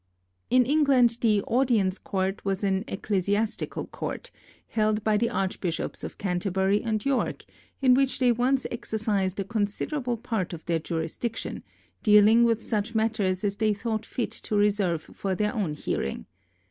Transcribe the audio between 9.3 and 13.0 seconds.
a considerable part of their jurisdiction, dealing with such